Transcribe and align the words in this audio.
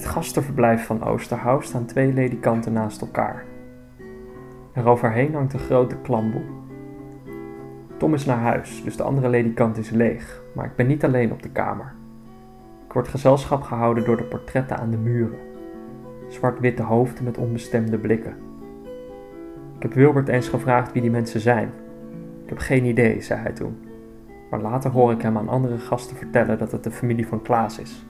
het 0.00 0.08
gastenverblijf 0.08 0.86
van 0.86 1.04
Oosterhout 1.04 1.64
staan 1.64 1.84
twee 1.84 2.12
ledikanten 2.12 2.72
naast 2.72 3.00
elkaar. 3.00 3.44
Eroverheen 4.74 5.34
hangt 5.34 5.52
een 5.52 5.58
grote 5.58 5.96
klamboe. 5.96 6.42
Tom 7.96 8.14
is 8.14 8.24
naar 8.24 8.38
huis, 8.38 8.82
dus 8.84 8.96
de 8.96 9.02
andere 9.02 9.28
ledikant 9.28 9.76
is 9.78 9.90
leeg, 9.90 10.42
maar 10.54 10.64
ik 10.64 10.76
ben 10.76 10.86
niet 10.86 11.04
alleen 11.04 11.32
op 11.32 11.42
de 11.42 11.48
kamer. 11.48 11.92
Ik 12.86 12.92
word 12.92 13.08
gezelschap 13.08 13.62
gehouden 13.62 14.04
door 14.04 14.16
de 14.16 14.24
portretten 14.24 14.78
aan 14.78 14.90
de 14.90 14.96
muren. 14.96 15.38
Zwart-witte 16.28 16.82
hoofden 16.82 17.24
met 17.24 17.38
onbestemde 17.38 17.98
blikken. 17.98 18.34
Ik 19.76 19.82
heb 19.82 19.92
Wilbert 19.92 20.28
eens 20.28 20.48
gevraagd 20.48 20.92
wie 20.92 21.02
die 21.02 21.10
mensen 21.10 21.40
zijn. 21.40 21.70
Ik 22.42 22.48
heb 22.48 22.58
geen 22.58 22.84
idee, 22.84 23.20
zei 23.20 23.40
hij 23.40 23.52
toen. 23.52 23.78
Maar 24.50 24.60
later 24.60 24.90
hoor 24.90 25.12
ik 25.12 25.22
hem 25.22 25.36
aan 25.36 25.48
andere 25.48 25.78
gasten 25.78 26.16
vertellen 26.16 26.58
dat 26.58 26.72
het 26.72 26.84
de 26.84 26.90
familie 26.90 27.26
van 27.26 27.42
Klaas 27.42 27.78
is. 27.78 28.04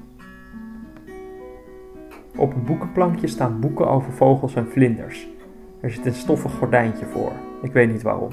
Op 2.41 2.55
een 2.55 2.65
boekenplankje 2.65 3.27
staan 3.27 3.61
boeken 3.61 3.89
over 3.89 4.13
vogels 4.13 4.55
en 4.55 4.69
vlinders. 4.69 5.29
Er 5.81 5.91
zit 5.91 6.07
een 6.07 6.15
stoffig 6.15 6.53
gordijntje 6.53 7.07
voor, 7.07 7.33
ik 7.63 7.73
weet 7.73 7.91
niet 7.91 8.03
waarom. 8.03 8.31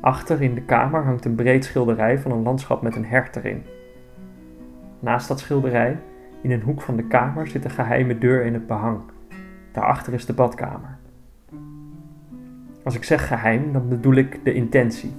Achter 0.00 0.42
in 0.42 0.54
de 0.54 0.62
kamer 0.62 1.04
hangt 1.04 1.24
een 1.24 1.34
breed 1.34 1.64
schilderij 1.64 2.18
van 2.18 2.30
een 2.30 2.42
landschap 2.42 2.82
met 2.82 2.96
een 2.96 3.04
hert 3.04 3.36
erin. 3.36 3.62
Naast 5.00 5.28
dat 5.28 5.40
schilderij, 5.40 5.98
in 6.42 6.50
een 6.50 6.60
hoek 6.60 6.82
van 6.82 6.96
de 6.96 7.06
kamer, 7.06 7.46
zit 7.46 7.64
een 7.64 7.70
geheime 7.70 8.18
deur 8.18 8.44
in 8.44 8.54
het 8.54 8.66
behang. 8.66 9.00
Daarachter 9.72 10.12
is 10.12 10.26
de 10.26 10.32
badkamer. 10.32 10.98
Als 12.84 12.94
ik 12.94 13.04
zeg 13.04 13.26
geheim, 13.28 13.72
dan 13.72 13.88
bedoel 13.88 14.14
ik 14.14 14.44
de 14.44 14.54
intentie. 14.54 15.12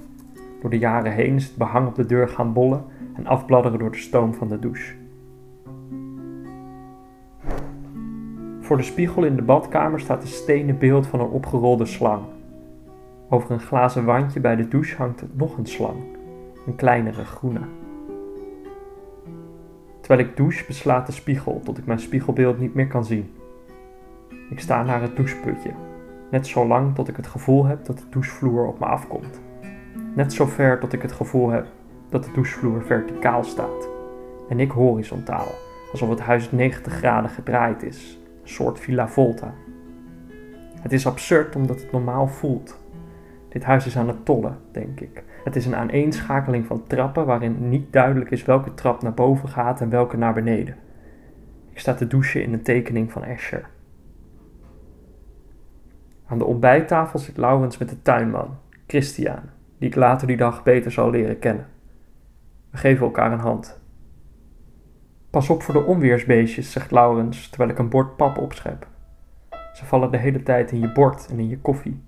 Door 0.60 0.70
de 0.70 0.78
jaren 0.78 1.12
heen 1.12 1.34
is 1.34 1.44
het 1.44 1.56
behang 1.56 1.86
op 1.86 1.94
de 1.94 2.06
deur 2.06 2.28
gaan 2.28 2.52
bollen 2.52 2.84
en 3.14 3.26
afbladderen 3.26 3.78
door 3.78 3.90
de 3.90 3.96
stoom 3.96 4.34
van 4.34 4.48
de 4.48 4.58
douche. 4.58 5.03
Voor 8.64 8.76
de 8.76 8.82
spiegel 8.82 9.24
in 9.24 9.36
de 9.36 9.42
badkamer 9.42 10.00
staat 10.00 10.22
een 10.22 10.28
stenen 10.28 10.78
beeld 10.78 11.06
van 11.06 11.20
een 11.20 11.28
opgerolde 11.28 11.86
slang. 11.86 12.22
Over 13.28 13.50
een 13.50 13.60
glazen 13.60 14.04
wandje 14.04 14.40
bij 14.40 14.56
de 14.56 14.68
douche 14.68 14.96
hangt 14.96 15.24
nog 15.32 15.58
een 15.58 15.66
slang, 15.66 15.96
een 16.66 16.74
kleinere 16.74 17.24
groene. 17.24 17.60
Terwijl 20.00 20.28
ik 20.28 20.36
douche 20.36 20.64
beslaat 20.66 21.06
de 21.06 21.12
spiegel 21.12 21.60
tot 21.64 21.78
ik 21.78 21.86
mijn 21.86 21.98
spiegelbeeld 21.98 22.58
niet 22.58 22.74
meer 22.74 22.86
kan 22.86 23.04
zien. 23.04 23.32
Ik 24.50 24.60
sta 24.60 24.82
naar 24.82 25.02
het 25.02 25.16
doucheputje, 25.16 25.70
net 26.30 26.46
zo 26.46 26.66
lang 26.66 26.94
tot 26.94 27.08
ik 27.08 27.16
het 27.16 27.26
gevoel 27.26 27.64
heb 27.64 27.84
dat 27.84 27.98
de 27.98 28.08
douchevloer 28.10 28.66
op 28.66 28.78
me 28.78 28.86
afkomt. 28.86 29.40
Net 30.14 30.32
zo 30.32 30.46
ver 30.46 30.78
tot 30.78 30.92
ik 30.92 31.02
het 31.02 31.12
gevoel 31.12 31.48
heb 31.48 31.66
dat 32.08 32.24
de 32.24 32.30
douchevloer 32.34 32.82
verticaal 32.82 33.44
staat 33.44 33.88
en 34.48 34.60
ik 34.60 34.70
horizontaal, 34.70 35.48
alsof 35.92 36.08
het 36.08 36.20
huis 36.20 36.50
90 36.50 36.92
graden 36.92 37.30
gedraaid 37.30 37.82
is, 37.82 38.18
soort 38.44 38.80
villa 38.80 39.08
volta. 39.08 39.54
Het 40.80 40.92
is 40.92 41.06
absurd 41.06 41.56
omdat 41.56 41.80
het 41.80 41.92
normaal 41.92 42.28
voelt. 42.28 42.78
Dit 43.48 43.64
huis 43.64 43.86
is 43.86 43.96
aan 43.96 44.08
het 44.08 44.24
tollen, 44.24 44.58
denk 44.72 45.00
ik. 45.00 45.24
Het 45.44 45.56
is 45.56 45.66
een 45.66 45.76
aaneenschakeling 45.76 46.66
van 46.66 46.86
trappen 46.86 47.26
waarin 47.26 47.68
niet 47.68 47.92
duidelijk 47.92 48.30
is 48.30 48.44
welke 48.44 48.74
trap 48.74 49.02
naar 49.02 49.14
boven 49.14 49.48
gaat 49.48 49.80
en 49.80 49.90
welke 49.90 50.16
naar 50.16 50.34
beneden. 50.34 50.76
Ik 51.70 51.78
sta 51.78 51.94
te 51.94 52.06
douchen 52.06 52.42
in 52.42 52.52
een 52.52 52.62
tekening 52.62 53.12
van 53.12 53.24
Escher. 53.24 53.68
Aan 56.26 56.38
de 56.38 56.44
ontbijttafel 56.44 57.18
zit 57.18 57.36
Laurens 57.36 57.78
met 57.78 57.88
de 57.88 58.02
tuinman, 58.02 58.56
Christian, 58.86 59.40
die 59.78 59.88
ik 59.88 59.94
later 59.94 60.26
die 60.26 60.36
dag 60.36 60.62
beter 60.62 60.90
zal 60.90 61.10
leren 61.10 61.38
kennen. 61.38 61.66
We 62.70 62.76
geven 62.76 63.06
elkaar 63.06 63.32
een 63.32 63.38
hand. 63.38 63.80
Pas 65.34 65.50
op 65.50 65.62
voor 65.62 65.74
de 65.74 65.84
onweersbeestjes, 65.84 66.72
zegt 66.72 66.90
Laurens 66.90 67.48
terwijl 67.48 67.70
ik 67.70 67.78
een 67.78 67.88
bord 67.88 68.16
pap 68.16 68.38
opschep. 68.38 68.86
Ze 69.72 69.84
vallen 69.84 70.10
de 70.10 70.16
hele 70.16 70.42
tijd 70.42 70.72
in 70.72 70.80
je 70.80 70.92
bord 70.92 71.26
en 71.30 71.38
in 71.38 71.48
je 71.48 71.58
koffie. 71.58 72.02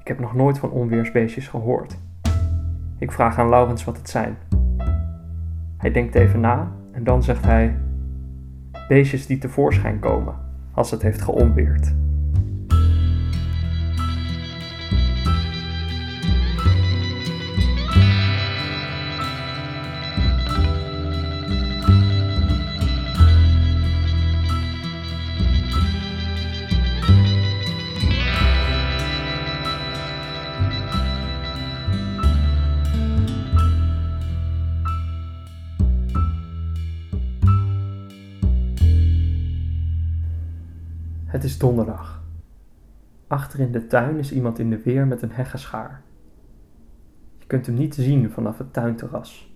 Ik 0.00 0.08
heb 0.08 0.20
nog 0.20 0.34
nooit 0.34 0.58
van 0.58 0.70
onweersbeestjes 0.70 1.48
gehoord. 1.48 1.98
Ik 2.98 3.12
vraag 3.12 3.38
aan 3.38 3.48
Laurens 3.48 3.84
wat 3.84 3.96
het 3.96 4.10
zijn. 4.10 4.36
Hij 5.76 5.90
denkt 5.90 6.14
even 6.14 6.40
na 6.40 6.72
en 6.92 7.04
dan 7.04 7.22
zegt 7.22 7.44
hij: 7.44 7.78
Beestjes 8.88 9.26
die 9.26 9.38
tevoorschijn 9.38 9.98
komen 9.98 10.34
als 10.72 10.90
het 10.90 11.02
heeft 11.02 11.22
geonweerd. 11.22 11.94
Donderdag. 41.60 42.22
Achter 43.26 43.60
in 43.60 43.72
de 43.72 43.86
tuin 43.86 44.18
is 44.18 44.32
iemand 44.32 44.58
in 44.58 44.70
de 44.70 44.82
weer 44.82 45.06
met 45.06 45.22
een 45.22 45.32
heggenschaar. 45.32 46.02
Je 47.38 47.46
kunt 47.46 47.66
hem 47.66 47.74
niet 47.74 47.94
zien 47.94 48.30
vanaf 48.30 48.58
het 48.58 48.72
tuinterras, 48.72 49.52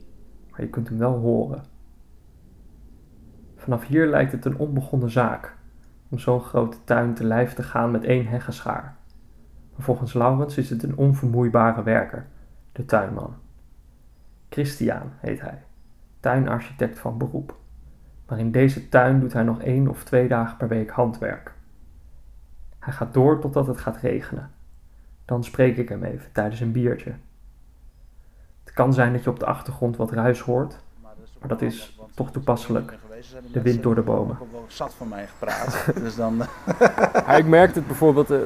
maar 0.51 0.61
je 0.61 0.69
kunt 0.69 0.89
hem 0.89 0.99
wel 0.99 1.19
horen. 1.19 1.65
Vanaf 3.57 3.87
hier 3.87 4.07
lijkt 4.07 4.33
het 4.33 4.45
een 4.45 4.57
onbegonnen 4.57 5.11
zaak 5.11 5.57
om 6.09 6.19
zo'n 6.19 6.41
grote 6.41 6.77
tuin 6.85 7.15
te 7.15 7.25
lijf 7.25 7.55
te 7.55 7.63
gaan 7.63 7.91
met 7.91 8.05
één 8.05 8.27
heggenschaar. 8.27 8.97
Maar 9.73 9.85
volgens 9.85 10.13
Laurens 10.13 10.57
is 10.57 10.71
het 10.71 10.83
een 10.83 10.97
onvermoeibare 10.97 11.83
werker, 11.83 12.27
de 12.73 12.85
tuinman. 12.85 13.35
Christian 14.49 15.11
heet 15.19 15.41
hij, 15.41 15.63
tuinarchitect 16.21 16.99
van 16.99 17.19
beroep. 17.19 17.57
Maar 18.27 18.39
in 18.39 18.51
deze 18.51 18.89
tuin 18.89 19.21
doet 19.21 19.33
hij 19.33 19.43
nog 19.43 19.63
één 19.63 19.89
of 19.89 20.05
twee 20.05 20.29
dagen 20.29 20.57
per 20.57 20.69
week 20.69 20.91
handwerk. 20.91 21.54
Hij 22.85 22.93
gaat 22.93 23.15
door 23.15 23.39
totdat 23.41 23.67
het 23.67 23.81
gaat 23.81 23.97
regenen. 23.97 24.51
Dan 25.25 25.45
spreek 25.45 25.77
ik 25.77 25.89
hem 25.89 26.05
even 26.05 26.33
tijdens 26.33 26.61
een 26.61 26.73
biertje. 26.73 27.13
Het 28.65 28.73
kan 28.75 28.93
zijn 28.95 29.13
dat 29.13 29.25
je 29.25 29.31
op 29.31 29.39
de 29.39 29.47
achtergrond 29.47 29.97
wat 29.97 30.13
ruis 30.13 30.41
hoort, 30.41 30.77
maar 31.41 31.49
dat 31.49 31.63
is 31.63 31.99
toch 32.15 32.31
toepasselijk. 32.31 32.95
De 33.53 33.63
wind 33.63 33.83
door 33.83 33.95
de 33.95 34.01
bomen. 34.03 34.33
Ik 34.33 34.39
heb 34.41 34.53
wel 34.53 34.65
zat 34.67 34.95
van 34.95 35.09
mij 35.09 35.27
gepraat. 35.27 35.87
dus 36.03 36.17
dan. 36.17 36.37
Ja, 37.15 37.29
ik 37.37 37.47
merkte 37.47 37.79
het 37.79 37.87
bijvoorbeeld 37.87 38.31
eh, 38.31 38.39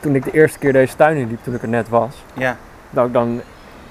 toen 0.00 0.14
ik 0.14 0.24
de 0.24 0.30
eerste 0.30 0.58
keer 0.58 0.72
deze 0.72 0.96
tuin 0.96 1.16
inliep, 1.16 1.42
toen 1.42 1.54
ik 1.54 1.62
er 1.62 1.68
net 1.68 1.88
was. 1.88 2.24
ja, 2.34 2.56
Dat 2.90 3.06
ik 3.06 3.12
dan, 3.12 3.40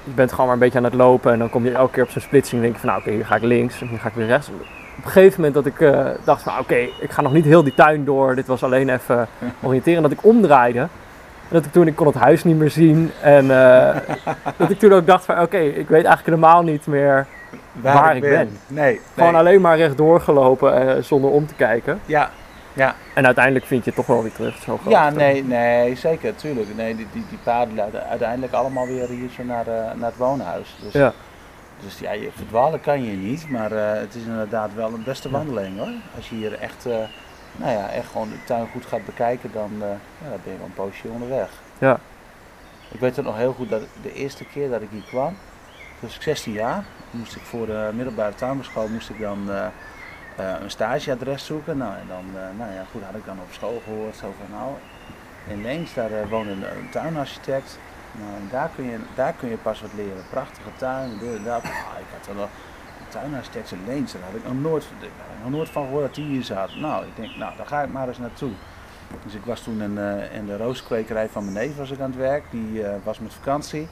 je 0.04 0.12
bent 0.16 0.30
gewoon 0.32 0.46
maar 0.46 0.54
een 0.54 0.62
beetje 0.62 0.78
aan 0.78 0.84
het 0.84 0.94
lopen 0.94 1.32
en 1.32 1.40
dan 1.40 1.50
kom 1.50 1.64
je 1.64 1.72
elke 1.72 1.92
keer 1.92 2.04
op 2.04 2.10
zo'n 2.10 2.22
splitsing 2.22 2.56
en 2.56 2.62
denk 2.62 2.74
je 2.74 2.80
van 2.80 2.90
nou 2.90 3.02
oké, 3.02 3.12
hier 3.12 3.26
ga 3.26 3.36
ik 3.36 3.42
links 3.42 3.82
en 3.82 3.88
hier 3.88 4.00
ga 4.00 4.08
ik 4.08 4.14
weer 4.14 4.26
rechts. 4.26 4.50
Op 4.98 5.06
een 5.06 5.12
gegeven 5.12 5.36
moment 5.36 5.54
dat 5.54 5.66
ik 5.66 5.82
eh, 5.82 6.06
dacht 6.24 6.42
van 6.42 6.60
oké, 6.60 6.76
ik 6.76 7.12
ga 7.12 7.22
nog 7.22 7.34
niet 7.34 7.46
heel 7.46 7.64
die 7.64 7.74
tuin 7.74 8.06
door, 8.06 8.36
dit 8.36 8.48
was 8.48 8.64
alleen 8.64 8.90
even 8.90 9.28
oriënteren, 9.64 10.02
dat 10.02 10.12
ik 10.12 10.24
omdraaide. 10.24 10.80
En 10.80 11.54
dat 11.54 11.66
ik 11.66 11.72
toen, 11.72 11.88
ik 11.88 11.96
kon 11.96 12.08
het 12.08 12.16
huis 12.16 12.44
niet 12.44 12.58
meer 12.58 12.70
zien 12.70 13.12
en 13.22 13.52
eh, 13.52 13.96
dat 14.58 14.70
ik 14.70 14.80
toen 14.80 14.94
ook 14.94 15.06
dacht 15.06 15.26
van 15.26 15.42
oké, 15.42 15.58
ik 15.58 15.88
weet 15.88 16.06
eigenlijk 16.06 16.26
helemaal 16.26 16.62
niet 16.62 16.88
meer 16.88 17.28
waar, 17.72 18.16
ik 18.16 18.22
ben. 18.22 18.58
Nee. 18.68 19.02
Gewoon 19.14 19.32
nee. 19.32 19.42
alleen 19.42 19.62
maar 19.62 19.78
rechtdoor 19.78 20.22
gelopen 20.22 20.96
eh, 20.96 21.04
zonder 21.04 21.30
om 21.30 21.48
te 21.48 21.54
kijken. 21.54 22.00
Ja, 22.06 22.30
ja. 22.74 22.96
En 23.14 23.26
uiteindelijk 23.26 23.66
vind 23.66 23.84
je 23.84 23.90
het 23.90 24.00
toch 24.00 24.08
wel 24.08 24.22
weer 24.22 24.34
terug. 24.34 24.58
Zo 24.58 24.78
groot 24.78 24.94
ja 24.94 25.10
nee, 25.10 25.44
nee, 25.44 25.96
zeker, 25.96 26.36
tuurlijk. 26.36 26.68
Nee, 26.76 26.96
die, 26.96 27.08
die, 27.14 27.26
die 27.30 27.40
paden 27.44 27.76
leiden 27.76 28.08
uiteindelijk 28.08 28.54
allemaal 28.54 28.88
weer 28.88 29.08
hier 29.08 29.30
zo 29.36 29.44
naar, 29.44 29.66
naar 29.66 30.10
het 30.10 30.18
woonhuis. 30.18 30.78
Dus, 30.82 30.94
Ja. 30.94 31.14
Dus 31.84 32.00
ja, 32.00 32.12
je 32.12 32.32
verdwalen 32.32 32.82
kan 32.82 33.04
je 33.04 33.12
niet, 33.12 33.50
maar 33.50 33.72
eh, 33.72 34.00
het 34.00 34.16
is 34.16 34.24
inderdaad 34.24 34.74
wel 34.74 34.94
een 34.94 35.04
beste 35.04 35.30
wandeling 35.30 35.78
hoor. 35.78 35.92
Als 36.16 36.30
je 36.30 36.36
hier 36.36 36.54
echt, 36.54 36.86
eh, 36.86 36.98
nou 37.56 37.72
ja, 37.72 37.90
echt 37.90 38.12
gewoon 38.12 38.30
de 38.30 38.44
tuin 38.46 38.68
goed 38.68 38.86
gaat 38.86 39.06
bekijken, 39.06 39.52
dan, 39.52 39.72
eh, 39.82 39.88
ja, 40.24 40.30
dan 40.30 40.40
ben 40.44 40.52
je 40.54 40.58
wel 40.58 40.68
een 40.68 40.74
poosje 40.74 41.08
onderweg. 41.08 41.50
Ja. 41.78 42.00
Ik 42.92 43.00
weet 43.00 43.16
het 43.16 43.26
nog 43.26 43.38
heel 43.38 43.54
goed 43.54 43.70
dat 43.70 43.82
de 44.02 44.14
eerste 44.14 44.46
keer 44.46 44.70
dat 44.70 44.82
ik 44.82 44.90
hier 44.92 45.04
kwam, 45.08 45.28
toen 45.30 46.00
was 46.00 46.16
ik 46.16 46.22
16 46.22 46.54
jaar, 46.54 46.84
moest 47.12 47.36
ik 47.36 47.42
voor 47.42 47.66
de 47.66 47.90
middelbare 47.94 48.36
tuinbouwschool 48.36 48.88
moest 48.88 49.10
ik 49.10 49.20
dan 49.20 49.50
een 50.36 50.72
stageadres 50.72 51.46
zoeken. 51.46 51.78
Nou, 51.78 51.94
en 51.94 52.08
dan, 52.08 52.26
nou 52.58 52.74
ja, 52.74 52.84
goed, 52.92 53.04
had 53.04 53.16
ik 53.16 53.26
dan 53.26 53.40
op 53.40 53.52
school 53.52 53.82
gehoord, 53.84 54.16
zo 54.16 54.34
van 54.38 54.58
nou, 54.58 54.72
in 55.48 55.62
Leens, 55.62 55.94
daar 55.94 56.30
woonde 56.30 56.52
een 56.52 56.90
tuinarchitect. 56.90 57.80
Daar 58.52 58.70
kun, 58.76 58.86
je, 58.86 58.98
daar 59.16 59.34
kun 59.34 59.50
je 59.50 59.58
pas 59.58 59.82
wat 59.82 59.94
leren. 59.96 60.24
Prachtige 60.30 60.70
tuin, 60.76 61.18
dit 61.20 61.36
en 61.36 61.44
dat. 61.44 61.64
Ik 61.64 62.06
had 62.18 62.36
er 62.36 62.42
een 62.42 62.48
tuinarchitect 63.10 63.72
in 63.72 63.84
Leens, 63.86 64.12
daar 64.12 64.22
had 64.22 64.36
ik 64.36 64.44
nog 64.44 64.62
nooit, 64.62 64.88
nog 65.42 65.52
nooit 65.52 65.70
van 65.70 65.84
gehoord 65.84 66.06
dat 66.06 66.16
die 66.16 66.26
hier 66.26 66.44
zat. 66.44 66.76
Nou, 66.76 67.06
ik 67.06 67.16
denk, 67.16 67.36
nou, 67.36 67.58
daar 67.58 67.66
ga 67.66 67.82
ik 67.82 67.92
maar 67.92 68.08
eens 68.08 68.18
naartoe. 68.18 68.52
Dus 69.24 69.34
ik 69.34 69.46
was 69.46 69.62
toen 69.62 69.82
in, 69.82 69.98
eh, 69.98 70.36
in 70.36 70.46
de 70.46 70.58
rooskwekerij 70.58 71.30
van 71.30 71.44
mijn 71.44 71.68
neef 71.68 71.78
was 71.78 71.92
ik 71.92 72.00
aan 72.00 72.10
het 72.10 72.20
werk. 72.20 72.44
Die 72.50 72.84
eh, 72.84 72.96
was 73.04 73.20
met 73.20 73.34
vakantie. 73.34 73.88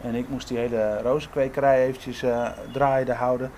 En 0.00 0.14
ik 0.14 0.28
moest 0.28 0.48
die 0.48 0.58
hele 0.58 1.02
rozenkwekerij 1.02 1.86
eventjes 1.86 2.22
eh, 2.22 2.48
draaiende 2.72 3.14
houden. 3.14 3.50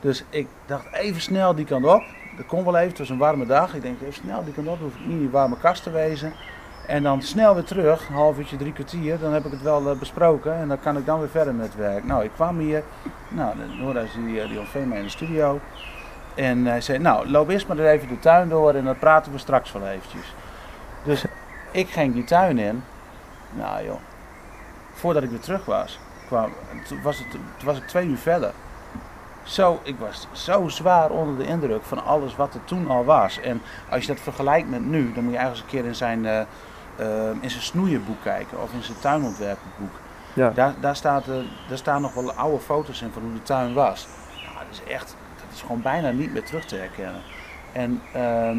Dus 0.00 0.24
ik 0.30 0.48
dacht 0.66 0.92
even 0.92 1.20
snel 1.20 1.54
die 1.54 1.64
kant 1.64 1.84
op. 1.84 2.02
Dat 2.36 2.46
kon 2.46 2.64
wel 2.64 2.76
even, 2.76 2.88
het 2.88 2.98
was 2.98 3.08
een 3.08 3.18
warme 3.18 3.46
dag. 3.46 3.74
Ik 3.74 3.82
denk 3.82 4.00
even 4.00 4.14
snel 4.14 4.44
die 4.44 4.54
kant 4.54 4.68
op, 4.68 4.78
hoef 4.78 4.94
ik 4.94 5.00
niet 5.00 5.10
in 5.10 5.18
die 5.18 5.30
warme 5.30 5.56
kast 5.56 5.82
te 5.82 5.90
wezen. 5.90 6.32
En 6.88 7.02
dan 7.02 7.22
snel 7.22 7.54
weer 7.54 7.64
terug, 7.64 8.08
een 8.08 8.14
half 8.14 8.38
uurtje, 8.38 8.56
drie 8.56 8.72
kwartier. 8.72 9.18
Dan 9.18 9.32
heb 9.32 9.44
ik 9.44 9.50
het 9.50 9.62
wel 9.62 9.90
uh, 9.90 9.98
besproken 9.98 10.54
en 10.54 10.68
dan 10.68 10.80
kan 10.80 10.96
ik 10.96 11.06
dan 11.06 11.18
weer 11.18 11.28
verder 11.28 11.54
met 11.54 11.76
werk. 11.76 12.04
Nou, 12.04 12.24
ik 12.24 12.30
kwam 12.34 12.58
hier. 12.58 12.82
Nou, 13.28 13.54
Nora 13.78 14.04
die, 14.26 14.48
die 14.48 14.58
ontving 14.58 14.88
mij 14.88 14.98
in 14.98 15.04
de 15.04 15.10
studio. 15.10 15.60
En 16.34 16.66
hij 16.66 16.80
zei, 16.80 16.98
nou, 16.98 17.28
loop 17.30 17.48
eerst 17.48 17.66
maar 17.66 17.78
even 17.78 18.08
de 18.08 18.18
tuin 18.18 18.48
door 18.48 18.74
en 18.74 18.84
dan 18.84 18.98
praten 18.98 19.32
we 19.32 19.38
straks 19.38 19.72
wel 19.72 19.86
eventjes. 19.86 20.34
Dus 21.04 21.24
ik 21.70 21.88
ging 21.88 22.14
die 22.14 22.24
tuin 22.24 22.58
in. 22.58 22.82
Nou 23.56 23.84
joh, 23.84 24.00
voordat 24.92 25.22
ik 25.22 25.30
weer 25.30 25.40
terug 25.40 25.64
was, 25.64 25.98
kwam, 26.26 26.52
was 27.02 27.18
het, 27.18 27.26
was 27.64 27.76
ik 27.76 27.86
twee 27.86 28.06
uur 28.06 28.16
verder. 28.16 28.52
Zo, 29.42 29.80
ik 29.82 29.96
was 29.98 30.26
zo 30.32 30.68
zwaar 30.68 31.10
onder 31.10 31.36
de 31.38 31.50
indruk 31.50 31.82
van 31.82 32.04
alles 32.04 32.36
wat 32.36 32.54
er 32.54 32.64
toen 32.64 32.88
al 32.88 33.04
was. 33.04 33.40
En 33.40 33.62
als 33.90 34.00
je 34.00 34.12
dat 34.12 34.20
vergelijkt 34.20 34.70
met 34.70 34.86
nu, 34.86 35.12
dan 35.12 35.24
moet 35.24 35.32
je 35.32 35.38
eigenlijk 35.38 35.48
eens 35.48 35.60
een 35.60 35.80
keer 35.80 35.84
in 35.84 35.94
zijn, 35.94 36.24
uh, 36.24 36.40
in 37.40 37.50
zijn 37.50 37.62
snoeienboek 37.62 38.22
kijken 38.22 38.62
of 38.62 38.72
in 38.72 38.82
zijn 38.82 38.98
tuinontwerpenboek. 38.98 39.92
Ja. 40.38 40.50
Daar, 40.50 40.74
daar, 40.80 40.96
staat, 40.96 41.28
uh, 41.28 41.34
daar 41.68 41.78
staan 41.78 42.02
nog 42.02 42.14
wel 42.14 42.32
oude 42.32 42.58
foto's 42.58 43.02
in 43.02 43.10
van 43.10 43.22
hoe 43.22 43.32
de 43.32 43.42
tuin 43.42 43.72
was. 43.74 44.06
Nou, 44.44 44.66
dat 44.66 44.80
is 44.82 44.92
echt, 44.92 45.16
dat 45.36 45.54
is 45.54 45.60
gewoon 45.60 45.82
bijna 45.82 46.10
niet 46.10 46.32
meer 46.32 46.44
terug 46.44 46.64
te 46.64 46.76
herkennen. 46.76 47.20
En, 47.72 48.00
ehm, 48.12 48.56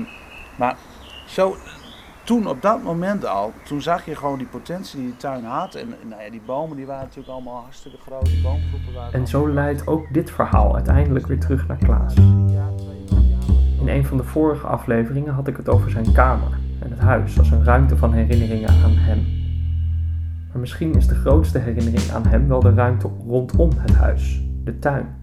maar 0.55 0.75
zo, 1.25 1.55
toen 2.23 2.47
op 2.47 2.61
dat 2.61 2.83
moment 2.83 3.25
al, 3.25 3.53
toen 3.63 3.81
zag 3.81 4.05
je 4.05 4.15
gewoon 4.15 4.37
die 4.37 4.47
potentie 4.47 4.99
die 4.99 5.07
die 5.07 5.17
tuin 5.17 5.43
had. 5.43 5.75
En 5.75 5.93
nou 6.03 6.23
ja, 6.23 6.29
die 6.29 6.41
bomen 6.45 6.77
die 6.77 6.85
waren 6.85 7.03
natuurlijk 7.03 7.33
allemaal 7.33 7.61
hartstikke 7.61 7.97
groot, 7.97 8.25
die 8.25 8.41
boomgroepen 8.41 8.93
waren... 8.93 9.13
En 9.13 9.27
zo 9.27 9.49
leidt 9.49 9.87
ook 9.87 10.13
dit 10.13 10.31
verhaal 10.31 10.75
uiteindelijk 10.75 11.27
weer 11.27 11.39
terug 11.39 11.67
naar 11.67 11.77
Klaas. 11.77 12.13
In 13.79 13.87
een 13.87 14.05
van 14.05 14.17
de 14.17 14.23
vorige 14.23 14.67
afleveringen 14.67 15.33
had 15.33 15.47
ik 15.47 15.57
het 15.57 15.69
over 15.69 15.91
zijn 15.91 16.11
kamer 16.11 16.57
en 16.79 16.89
het 16.89 16.99
huis 16.99 17.39
als 17.39 17.51
een 17.51 17.63
ruimte 17.63 17.97
van 17.97 18.13
herinneringen 18.13 18.69
aan 18.69 18.95
hem. 18.95 19.25
Maar 20.51 20.59
misschien 20.59 20.95
is 20.95 21.07
de 21.07 21.15
grootste 21.15 21.57
herinnering 21.57 22.11
aan 22.11 22.27
hem 22.27 22.47
wel 22.47 22.59
de 22.59 22.73
ruimte 22.73 23.09
rondom 23.27 23.69
het 23.77 23.95
huis, 23.95 24.41
de 24.63 24.79
tuin. 24.79 25.17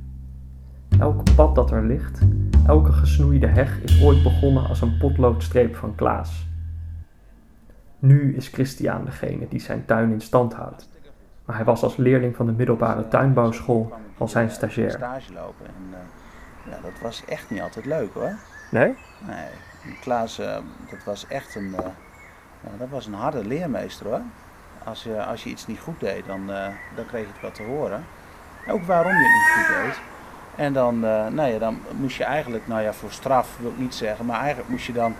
Elk 0.98 1.34
pad 1.34 1.54
dat 1.54 1.70
er 1.70 1.84
ligt, 1.84 2.20
elke 2.66 2.92
gesnoeide 2.92 3.46
heg 3.46 3.82
is 3.82 4.02
ooit 4.02 4.22
begonnen 4.22 4.68
als 4.68 4.80
een 4.80 4.98
potloodstreep 4.98 5.76
van 5.76 5.94
Klaas. 5.94 6.46
Nu 7.98 8.36
is 8.36 8.48
Christian 8.48 9.04
degene 9.04 9.48
die 9.48 9.60
zijn 9.60 9.84
tuin 9.84 10.12
in 10.12 10.20
stand 10.20 10.52
houdt. 10.52 10.88
Maar 11.44 11.56
hij 11.56 11.64
was 11.64 11.82
als 11.82 11.96
leerling 11.96 12.36
van 12.36 12.46
de 12.46 12.52
middelbare 12.52 13.08
tuinbouwschool 13.08 13.92
al 14.18 14.28
zijn 14.28 14.50
stagiair. 14.50 14.90
stage 14.90 15.32
lopen 15.32 15.66
en 15.66 15.98
ja, 16.70 16.78
dat 16.82 17.00
was 17.02 17.24
echt 17.24 17.50
niet 17.50 17.60
altijd 17.60 17.84
leuk 17.84 18.12
hoor. 18.14 18.32
Nee? 18.70 18.94
Nee. 19.26 19.48
Klaas, 20.00 20.40
uh, 20.40 20.56
dat 20.90 21.04
was 21.04 21.26
echt 21.28 21.54
een, 21.54 21.70
ja, 22.60 22.70
dat 22.78 22.88
was 22.90 23.06
een 23.06 23.14
harde 23.14 23.44
leermeester 23.44 24.06
hoor. 24.06 24.20
Als 24.84 25.02
je, 25.02 25.24
als 25.24 25.44
je 25.44 25.50
iets 25.50 25.66
niet 25.66 25.78
goed 25.78 26.00
deed, 26.00 26.26
dan, 26.26 26.46
dan 26.96 27.06
kreeg 27.06 27.20
je 27.20 27.32
het 27.32 27.42
wat 27.42 27.54
te 27.54 27.62
horen. 27.62 28.04
Ook 28.68 28.82
waarom 28.82 29.12
je 29.12 29.18
het 29.18 29.32
niet 29.32 29.66
goed 29.66 29.84
deed. 29.84 30.00
En 30.56 30.72
dan, 30.72 31.00
nou 31.34 31.42
ja, 31.42 31.58
dan 31.58 31.80
moest 31.90 32.16
je 32.16 32.24
eigenlijk, 32.24 32.66
nou 32.66 32.82
ja, 32.82 32.92
voor 32.92 33.10
straf 33.10 33.56
wil 33.60 33.70
ik 33.70 33.78
niet 33.78 33.94
zeggen, 33.94 34.26
maar 34.26 34.38
eigenlijk 34.38 34.68
moest 34.68 34.86
je 34.86 34.92
dan 34.92 35.14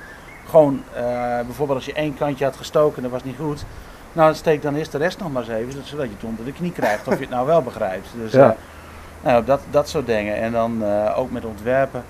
gewoon, 0.48 0.82
bijvoorbeeld 1.46 1.78
als 1.78 1.86
je 1.86 1.92
één 1.92 2.16
kantje 2.16 2.44
had 2.44 2.56
gestoken 2.56 2.96
en 2.96 3.02
dat 3.02 3.12
was 3.12 3.24
niet 3.24 3.36
goed. 3.36 3.64
Nou, 4.16 4.34
steek 4.34 4.62
dan 4.62 4.74
eerst 4.74 4.92
de 4.92 4.98
rest 4.98 5.18
nog 5.18 5.32
maar 5.32 5.42
eens 5.42 5.50
even, 5.50 5.86
zodat 5.86 6.06
je 6.06 6.12
het 6.14 6.24
onder 6.24 6.44
de 6.44 6.52
knie 6.52 6.72
krijgt 6.72 7.08
of 7.08 7.14
je 7.14 7.20
het 7.20 7.30
nou 7.30 7.46
wel 7.46 7.62
begrijpt. 7.62 8.08
Dus 8.16 8.32
ja. 8.32 8.50
uh, 8.50 8.56
nou, 9.22 9.44
dat, 9.44 9.60
dat 9.70 9.88
soort 9.88 10.06
dingen. 10.06 10.36
En 10.36 10.52
dan 10.52 10.82
uh, 10.82 11.18
ook 11.18 11.30
met 11.30 11.44
ontwerpen. 11.44 12.04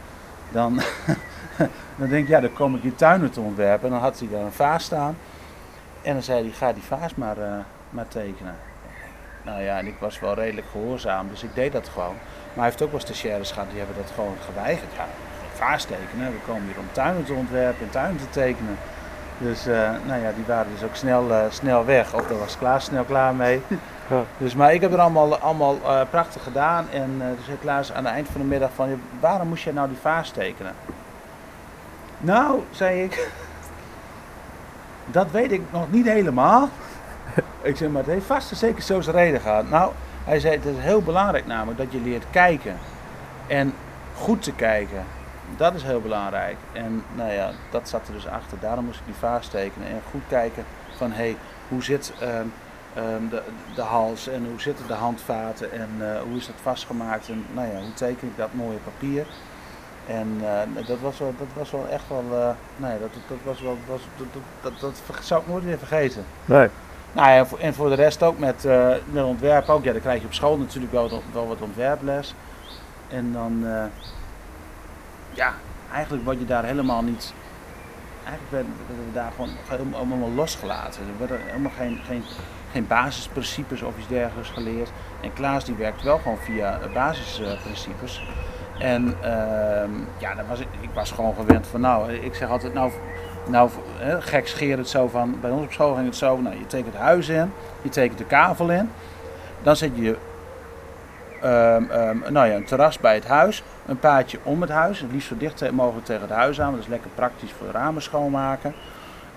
Dan, 0.51 0.81
dan 1.99 2.09
denk 2.09 2.25
ik, 2.25 2.29
ja, 2.29 2.41
dan 2.41 2.53
kom 2.53 2.75
ik 2.75 2.83
die 2.83 2.95
tuinen 2.95 3.31
te 3.31 3.41
ontwerpen. 3.41 3.87
En 3.87 3.95
dan 3.95 4.03
had 4.03 4.19
hij 4.19 4.29
daar 4.29 4.41
een 4.41 4.53
vaas 4.53 4.85
staan. 4.85 5.17
En 6.03 6.13
dan 6.13 6.23
zei 6.23 6.43
hij, 6.43 6.53
ga 6.53 6.73
die 6.73 6.83
vaas 6.83 7.15
maar, 7.15 7.37
maar 7.91 8.09
tekenen. 8.09 8.55
Nou 9.47 9.63
ja, 9.63 9.79
en 9.79 9.87
ik 9.87 9.97
was 9.99 10.21
wel 10.21 10.35
redelijk 10.35 10.67
gehoorzaam, 10.71 11.29
dus 11.29 11.43
ik 11.43 11.55
deed 11.55 11.73
dat 11.73 11.89
gewoon. 11.89 12.15
Maar 12.15 12.55
hij 12.55 12.65
heeft 12.65 12.83
ook 12.83 12.91
wel 12.91 13.01
stagiaires 13.01 13.51
gehad, 13.51 13.69
die 13.71 13.79
hebben 13.79 13.97
dat 13.97 14.13
gewoon 14.15 14.37
geweigerd. 14.45 14.93
Ja, 14.97 15.07
vaas 15.55 15.85
tekenen. 15.85 16.33
We 16.33 16.39
komen 16.47 16.67
hier 16.67 16.79
om 16.79 16.93
tuinen 16.93 17.25
te 17.25 17.33
ontwerpen 17.33 17.85
en 17.85 17.91
tuinen 17.91 18.17
te 18.17 18.31
tekenen. 18.31 18.77
Dus 19.39 19.67
uh, 19.67 19.91
nou 20.07 20.23
ja, 20.23 20.33
die 20.33 20.45
waren 20.47 20.73
dus 20.73 20.83
ook 20.83 20.95
snel, 20.95 21.31
uh, 21.31 21.41
snel 21.51 21.85
weg. 21.85 22.15
Of 22.15 22.27
daar 22.27 22.39
was 22.39 22.59
Klaas 22.59 22.85
snel 22.85 23.05
klaar 23.05 23.35
mee. 23.35 23.61
Ja. 24.11 24.23
Dus, 24.39 24.55
maar 24.55 24.75
ik 24.75 24.81
heb 24.81 24.93
er 24.93 25.01
allemaal, 25.01 25.39
allemaal 25.39 25.77
uh, 25.83 26.01
prachtig 26.11 26.43
gedaan. 26.43 26.87
En 26.93 27.23
dus 27.37 27.45
zei 27.45 27.59
Klaas 27.59 27.93
aan 27.93 28.05
het 28.05 28.15
eind 28.15 28.29
van 28.29 28.41
de 28.41 28.47
middag 28.47 28.71
van... 28.75 29.01
Waarom 29.21 29.49
moest 29.49 29.65
jij 29.65 29.73
nou 29.73 29.89
die 29.89 29.97
vaas 29.97 30.31
tekenen? 30.31 30.73
Nou, 32.19 32.63
zei 32.71 33.03
ik... 33.03 33.29
Dat 35.07 35.31
weet 35.31 35.53
ik 35.53 35.63
nog 35.71 35.93
niet 35.93 36.07
helemaal. 36.07 36.69
ik 37.63 37.77
zei, 37.77 37.91
maar 37.91 38.03
het 38.03 38.11
heeft 38.11 38.27
vast 38.27 38.51
en 38.51 38.57
zeker 38.57 38.83
zo 38.83 39.01
zijn 39.01 39.17
reden 39.17 39.41
gehad. 39.41 39.71
Nou, 39.71 39.93
hij 40.25 40.41
zei, 40.41 40.55
het 40.55 40.65
is 40.65 40.77
heel 40.79 41.03
belangrijk 41.03 41.47
namelijk 41.47 41.79
dat 41.79 41.93
je 41.93 42.01
leert 42.01 42.25
kijken. 42.31 42.77
En 43.47 43.75
goed 44.15 44.43
te 44.43 44.53
kijken. 44.53 45.05
Dat 45.57 45.75
is 45.75 45.83
heel 45.83 46.01
belangrijk. 46.01 46.57
En 46.73 47.05
nou 47.15 47.33
ja, 47.33 47.51
dat 47.71 47.89
zat 47.89 48.07
er 48.09 48.13
dus 48.13 48.29
achter. 48.29 48.59
Daarom 48.61 48.85
moest 48.85 48.99
ik 48.99 49.07
die 49.07 49.15
vaas 49.15 49.49
tekenen 49.49 49.89
en 49.89 50.01
goed 50.11 50.23
kijken 50.29 50.65
van 50.97 51.11
hé, 51.11 51.17
hey, 51.17 51.37
hoe 51.69 51.83
zit 51.83 52.13
um, 52.23 52.53
um, 52.99 53.29
de, 53.29 53.43
de 53.75 53.83
hals 53.83 54.29
en 54.29 54.47
hoe 54.51 54.61
zitten 54.61 54.87
de 54.87 54.95
handvaten 54.95 55.73
en 55.73 55.89
uh, 55.99 56.21
hoe 56.21 56.37
is 56.37 56.47
dat 56.47 56.55
vastgemaakt 56.63 57.29
en 57.29 57.45
nou 57.53 57.69
ja, 57.69 57.79
hoe 57.79 57.95
teken 57.95 58.29
ik 58.29 58.37
dat 58.37 58.53
mooie 58.53 58.79
papier. 58.85 59.27
En 60.07 60.41
uh, 60.43 60.87
dat, 60.87 61.01
was 61.01 61.19
wel, 61.19 61.35
dat 61.39 61.47
was 61.55 61.71
wel 61.71 61.89
echt 61.89 62.09
wel, 62.09 62.25
uh, 62.25 62.49
nou 62.77 62.93
ja, 62.93 62.99
dat, 62.99 63.11
dat 63.29 63.39
was 63.45 63.61
wel, 63.61 63.79
was, 63.87 64.01
dat, 64.17 64.27
dat, 64.33 64.73
dat, 64.81 64.81
dat 65.07 65.25
zou 65.25 65.41
ik 65.41 65.49
nooit 65.49 65.65
weer 65.65 65.79
vergeten. 65.79 66.25
Nee. 66.45 66.69
Nou 67.13 67.31
ja, 67.31 67.47
en 67.59 67.75
voor 67.75 67.89
de 67.89 67.95
rest 67.95 68.23
ook 68.23 68.39
met, 68.39 68.65
uh, 68.65 68.95
met 69.11 69.25
ontwerp 69.25 69.69
ook. 69.69 69.85
Ja, 69.85 69.93
dan 69.93 70.01
krijg 70.01 70.21
je 70.21 70.27
op 70.27 70.35
school 70.35 70.57
natuurlijk 70.59 70.93
wel, 70.93 71.23
wel 71.33 71.49
wat 71.49 71.61
ontwerples. 71.61 72.35
En 73.09 73.33
dan, 73.33 73.65
ja, 75.33 75.55
eigenlijk 75.93 76.25
word 76.25 76.39
je 76.39 76.45
daar 76.45 76.65
helemaal 76.65 77.03
niet. 77.03 77.33
Eigenlijk 78.25 78.51
werden 78.51 78.73
we 79.07 79.13
daar 79.13 79.33
gewoon 79.69 79.95
allemaal 79.95 80.31
losgelaten. 80.31 81.03
Er 81.03 81.19
werden 81.19 81.47
helemaal 81.47 81.73
geen, 81.77 82.01
geen, 82.07 82.23
geen 82.73 82.87
basisprincipes 82.87 83.83
of 83.83 83.99
iets 83.99 84.09
dergelijks 84.09 84.51
geleerd. 84.51 84.91
En 85.21 85.33
Klaas 85.33 85.65
die 85.65 85.75
werkt 85.75 86.03
wel 86.03 86.19
gewoon 86.19 86.39
via 86.39 86.81
basisprincipes. 86.95 88.23
En 88.79 89.07
uh, 89.07 89.31
ja, 90.19 90.35
dan 90.35 90.47
was 90.49 90.61
ik, 90.61 90.67
was 90.95 91.11
gewoon 91.11 91.35
gewend 91.35 91.67
van 91.67 91.81
nou, 91.81 92.13
ik 92.13 92.35
zeg 92.35 92.49
altijd 92.49 92.75
nou, 92.75 92.91
nou 93.49 93.71
gek 94.21 94.49
scheer 94.49 94.79
het 94.79 94.89
zo 94.89 95.09
van, 95.09 95.41
bij 95.41 95.51
ons 95.51 95.65
op 95.65 95.73
school 95.73 95.95
ging 95.95 96.07
het 96.07 96.17
zo, 96.17 96.41
nou 96.41 96.59
je 96.59 96.67
tekent 96.67 96.93
het 96.93 97.03
huis 97.03 97.29
in, 97.29 97.53
je 97.83 97.89
tekent 97.89 98.19
de 98.19 98.25
kavel 98.25 98.71
in. 98.71 98.91
Dan 99.63 99.77
zet 99.77 99.91
je 99.95 100.17
um, 101.45 101.91
um, 101.91 102.23
nou 102.29 102.47
ja, 102.49 102.55
een 102.55 102.65
terras 102.65 102.99
bij 102.99 103.15
het 103.15 103.27
huis, 103.27 103.63
een 103.87 103.99
paadje 103.99 104.39
om 104.43 104.61
het 104.61 104.71
huis, 104.71 105.01
het 105.01 105.13
liefst 105.13 105.29
zo 105.29 105.37
dicht 105.37 105.71
mogelijk 105.71 106.07
tegen 106.07 106.23
het 106.23 106.31
huis 106.31 106.61
aan, 106.61 106.71
dat 106.73 106.81
is 106.81 106.87
lekker 106.87 107.11
praktisch 107.15 107.53
voor 107.59 107.67
de 107.67 107.73
ramen 107.73 108.03
schoonmaken. 108.03 108.75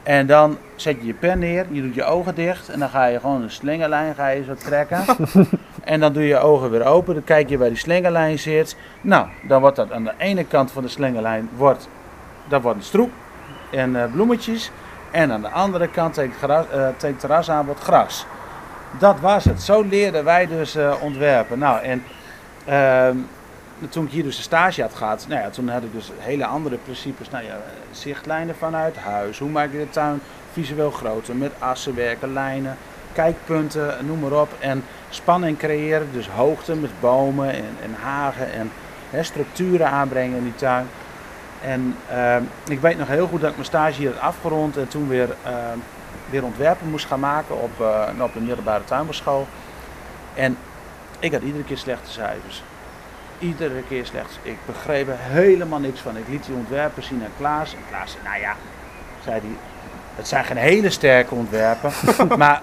En 0.03 0.27
dan 0.27 0.58
zet 0.75 0.96
je 1.00 1.05
je 1.05 1.13
pen 1.13 1.39
neer, 1.39 1.65
je 1.72 1.81
doet 1.81 1.96
je 1.96 2.03
ogen 2.03 2.36
dicht 2.36 2.69
en 2.69 2.79
dan 2.79 2.89
ga 2.89 3.05
je 3.05 3.19
gewoon 3.19 3.41
een 3.41 3.51
slingerlijn 3.51 4.15
ga 4.15 4.27
je 4.27 4.43
zo 4.43 4.53
trekken. 4.53 5.03
en 5.89 6.00
dan 6.00 6.13
doe 6.13 6.22
je 6.22 6.27
je 6.27 6.39
ogen 6.39 6.69
weer 6.69 6.86
open, 6.86 7.13
dan 7.13 7.24
kijk 7.24 7.50
je 7.50 7.58
waar 7.58 7.67
die 7.67 7.77
slingerlijn 7.77 8.39
zit. 8.39 8.75
Nou, 9.01 9.27
dan 9.41 9.62
wordt 9.62 9.75
dat 9.75 9.91
aan 9.91 10.03
de 10.03 10.13
ene 10.17 10.43
kant 10.43 10.72
van 10.72 10.84
de 10.84 10.89
slingerlijn, 10.89 11.50
wordt, 11.55 11.89
dat 12.48 12.62
wordt 12.62 12.77
een 12.77 12.84
stroep 12.84 13.12
en 13.72 13.89
uh, 13.89 14.03
bloemetjes. 14.12 14.72
En 15.12 15.31
aan 15.31 15.41
de 15.41 15.50
andere 15.50 15.88
kant 15.88 16.13
tegen 16.13 16.38
tegen 16.98 17.08
het 17.08 17.19
terras 17.19 17.50
aan 17.50 17.65
wordt 17.65 17.81
gras. 17.81 18.25
Dat 19.00 19.19
was 19.19 19.43
het. 19.43 19.62
Zo 19.62 19.81
leerden 19.81 20.24
wij 20.24 20.48
dus 20.48 20.75
uh, 20.75 20.93
ontwerpen. 21.01 21.60
Nou, 21.60 21.84
en 21.84 22.03
toen 23.89 24.05
ik 24.05 24.12
hier 24.12 24.24
dus 24.24 24.36
de 24.36 24.41
stage 24.41 24.81
had 24.81 24.96
gehad, 24.96 25.25
nou 25.29 25.41
ja, 25.41 25.50
toen 25.50 25.69
had 25.69 25.84
ik 25.84 25.93
dus 25.93 26.12
hele 26.17 26.46
andere 26.46 26.75
principes. 26.75 27.29
Nou 27.29 27.43
ja, 27.43 27.58
zichtlijnen 27.91 28.55
vanuit 28.55 28.98
huis. 28.98 29.39
Hoe 29.39 29.50
maak 29.50 29.72
je 29.72 29.77
de 29.77 29.89
tuin 29.89 30.22
visueel 30.53 30.91
groter? 30.91 31.36
Met 31.36 31.51
assen 31.60 31.96
werken, 31.96 32.34
lijnen, 32.34 32.77
kijkpunten, 33.21 34.05
noem 34.05 34.19
maar 34.19 34.41
op. 34.41 34.49
En 34.59 34.83
spanning 35.09 35.57
creëren, 35.57 36.07
dus 36.11 36.27
hoogte 36.27 36.75
met 36.75 36.99
bomen 36.99 37.53
en, 37.53 37.75
en 37.83 37.93
hagen 38.01 38.51
en 38.51 38.71
hè, 39.09 39.23
structuren 39.23 39.89
aanbrengen 39.89 40.38
in 40.38 40.43
die 40.43 40.55
tuin. 40.55 40.88
En 41.61 41.95
uh, 42.11 42.35
ik 42.67 42.79
weet 42.79 42.97
nog 42.97 43.07
heel 43.07 43.27
goed 43.27 43.39
dat 43.39 43.49
ik 43.49 43.55
mijn 43.55 43.67
stage 43.67 43.99
hier 43.99 44.11
had 44.13 44.21
afgerond 44.21 44.77
en 44.77 44.88
toen 44.88 45.07
weer, 45.07 45.29
uh, 45.45 45.53
weer 46.29 46.43
ontwerpen 46.43 46.89
moest 46.89 47.05
gaan 47.05 47.19
maken 47.19 47.61
op, 47.61 47.71
uh, 47.81 48.23
op 48.23 48.33
de 48.33 48.39
middelbare 48.39 48.83
tuinbouwschool. 48.83 49.47
En 50.33 50.57
ik 51.19 51.31
had 51.31 51.41
iedere 51.41 51.63
keer 51.63 51.77
slechte 51.77 52.11
cijfers. 52.11 52.63
Iedere 53.39 53.83
keer 53.88 54.05
slechts. 54.05 54.39
Ik 54.41 54.57
begreep 54.65 55.07
er 55.07 55.17
helemaal 55.19 55.79
niks 55.79 55.99
van. 55.99 56.17
Ik 56.17 56.27
liet 56.27 56.45
die 56.45 56.55
ontwerpen 56.55 57.03
zien 57.03 57.21
aan 57.23 57.31
Klaas. 57.38 57.73
En 57.73 57.79
Klaas 57.89 58.11
zei, 58.11 58.23
nou 58.23 58.39
ja, 58.39 58.55
zei 59.23 59.39
hij, 59.39 59.55
het 60.15 60.27
zijn 60.27 60.45
geen 60.45 60.57
hele 60.57 60.89
sterke 60.89 61.35
ontwerpen, 61.35 61.91
maar 62.38 62.61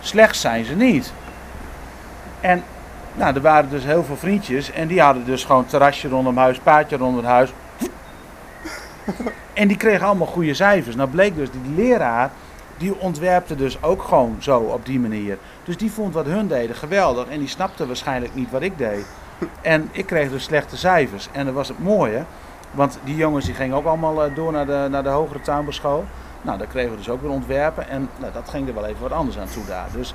slecht 0.00 0.36
zijn 0.36 0.64
ze 0.64 0.74
niet. 0.74 1.12
En 2.40 2.62
Nou, 3.14 3.34
er 3.34 3.40
waren 3.40 3.70
dus 3.70 3.84
heel 3.84 4.04
veel 4.04 4.16
vriendjes 4.16 4.70
en 4.70 4.88
die 4.88 5.00
hadden 5.00 5.24
dus 5.24 5.44
gewoon 5.44 5.66
terrasje 5.66 6.08
rondom 6.08 6.36
huis, 6.36 6.58
paadje 6.58 6.96
rondom 6.96 7.16
het 7.16 7.26
huis. 7.26 7.52
En 9.52 9.68
die 9.68 9.76
kregen 9.76 10.06
allemaal 10.06 10.26
goede 10.26 10.54
cijfers. 10.54 10.96
Nou 10.96 11.10
bleek 11.10 11.36
dus, 11.36 11.48
die 11.50 11.84
leraar, 11.84 12.30
die 12.76 12.98
ontwerpte 12.98 13.54
dus 13.56 13.82
ook 13.82 14.02
gewoon 14.02 14.36
zo 14.38 14.58
op 14.58 14.86
die 14.86 15.00
manier. 15.00 15.38
Dus 15.64 15.76
die 15.76 15.92
vond 15.92 16.14
wat 16.14 16.26
hun 16.26 16.48
deden 16.48 16.76
geweldig 16.76 17.28
en 17.28 17.38
die 17.38 17.48
snapte 17.48 17.86
waarschijnlijk 17.86 18.34
niet 18.34 18.50
wat 18.50 18.62
ik 18.62 18.78
deed. 18.78 19.06
En 19.60 19.88
ik 19.92 20.06
kreeg 20.06 20.30
dus 20.30 20.44
slechte 20.44 20.76
cijfers. 20.76 21.28
En 21.32 21.44
dat 21.44 21.54
was 21.54 21.68
het 21.68 21.78
mooie, 21.78 22.24
want 22.70 22.98
die 23.04 23.16
jongens 23.16 23.44
die 23.44 23.54
gingen 23.54 23.76
ook 23.76 23.86
allemaal 23.86 24.24
eh, 24.24 24.34
door 24.34 24.52
naar 24.52 24.66
de, 24.66 24.86
naar 24.90 25.02
de 25.02 25.08
hogere 25.08 25.40
tuinbouwschool. 25.40 26.04
Nou, 26.46 26.58
daar 26.58 26.66
kregen 26.66 26.90
we 26.90 26.96
dus 26.96 27.08
ook 27.08 27.22
weer 27.22 27.30
ontwerpen 27.30 27.88
en 27.88 28.08
nou, 28.18 28.32
dat 28.32 28.48
ging 28.48 28.68
er 28.68 28.74
wel 28.74 28.86
even 28.86 29.02
wat 29.02 29.12
anders 29.12 29.38
aan 29.38 29.48
toe 29.48 29.66
daar. 29.66 29.88
Dus 29.92 30.14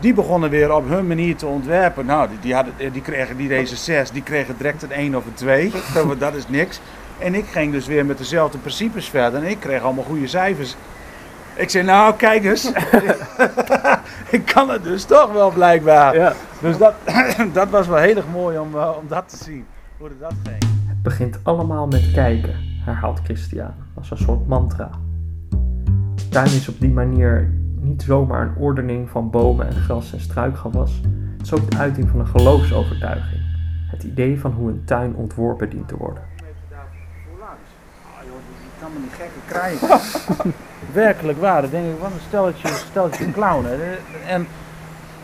die 0.00 0.14
begonnen 0.14 0.50
weer 0.50 0.74
op 0.74 0.88
hun 0.88 1.06
manier 1.06 1.36
te 1.36 1.46
ontwerpen. 1.46 2.06
Nou, 2.06 2.28
die, 2.28 2.38
die, 2.40 2.54
hadden, 2.54 2.92
die 2.92 3.02
kregen 3.02 3.36
die 3.36 3.48
deze 3.48 3.76
zes, 3.76 4.10
die 4.10 4.22
kregen 4.22 4.56
direct 4.56 4.82
een 4.82 4.92
1 4.92 5.16
of 5.16 5.26
een 5.26 5.34
2. 5.34 5.72
dat 6.18 6.34
is 6.34 6.48
niks. 6.48 6.80
En 7.18 7.34
ik 7.34 7.46
ging 7.46 7.72
dus 7.72 7.86
weer 7.86 8.06
met 8.06 8.18
dezelfde 8.18 8.58
principes 8.58 9.08
verder 9.08 9.42
en 9.42 9.48
ik 9.50 9.60
kreeg 9.60 9.82
allemaal 9.82 10.04
goede 10.04 10.26
cijfers. 10.26 10.76
Ik 11.54 11.70
zei, 11.70 11.84
nou 11.84 12.14
kijk 12.14 12.44
eens, 12.44 12.72
ik 14.36 14.44
kan 14.44 14.70
het 14.70 14.82
dus 14.82 15.04
toch 15.04 15.32
wel 15.32 15.50
blijkbaar. 15.50 16.16
Ja. 16.16 16.32
Dus 16.60 16.78
dat, 16.78 16.94
dat 17.52 17.68
was 17.68 17.86
wel 17.86 17.98
heel 17.98 18.16
erg 18.16 18.28
mooi 18.32 18.58
om, 18.58 18.74
eh, 18.74 18.90
om 19.00 19.08
dat 19.08 19.28
te 19.28 19.36
zien, 19.36 19.66
hoe 19.98 20.10
dat 20.20 20.32
ging. 20.42 20.62
Het 20.86 21.02
begint 21.02 21.38
allemaal 21.42 21.86
met 21.86 22.10
kijken, 22.12 22.54
herhaalt 22.84 23.20
Christian 23.24 23.74
als 23.94 24.10
een 24.10 24.18
soort 24.18 24.46
mantra. 24.46 24.90
De 26.38 26.44
tuin 26.44 26.56
is 26.56 26.68
op 26.68 26.80
die 26.80 26.90
manier 26.90 27.50
niet 27.80 28.02
zomaar 28.02 28.42
een 28.42 28.56
ordening 28.56 29.10
van 29.10 29.30
bomen 29.30 29.66
en 29.66 29.74
gras 29.74 30.12
en 30.12 30.20
struikgewas. 30.20 31.00
Het 31.36 31.46
is 31.46 31.52
ook 31.52 31.70
de 31.70 31.76
uiting 31.76 32.08
van 32.08 32.20
een 32.20 32.26
geloofsovertuiging. 32.26 33.42
Het 33.90 34.02
idee 34.02 34.40
van 34.40 34.52
hoe 34.52 34.68
een 34.68 34.82
tuin 34.84 35.14
ontworpen 35.14 35.70
dient 35.70 35.88
te 35.88 35.96
worden. 35.96 36.22
Ah, 36.22 36.28
joh, 38.24 38.34
die 38.60 38.70
kan 38.80 38.92
me 38.92 38.98
niet 38.98 39.12
gekke 39.12 39.38
krijgen. 39.46 40.00
Werkelijk 40.92 41.40
waar, 41.40 41.62
dan 41.62 41.70
denk 41.70 41.94
ik, 41.94 42.00
wat 42.00 42.10
een 42.10 42.20
stelletje, 42.28 42.68
stelletje 42.68 43.30
clownen. 43.30 43.78
En, 44.26 44.46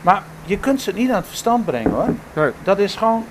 maar 0.03 0.23
je 0.45 0.59
kunt 0.59 0.81
ze 0.81 0.93
niet 0.93 1.11
aan 1.11 1.17
het 1.17 1.27
verstand 1.27 1.65
brengen 1.65 1.91
hoor. 1.91 2.09
Nee. 2.35 2.51
Dat 2.63 2.79
is 2.79 2.97
gewoon. 2.97 3.25